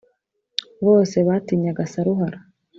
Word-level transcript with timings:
Bose 0.85 1.17
batinyaga 1.27 1.83
Saruhara. 1.93 2.39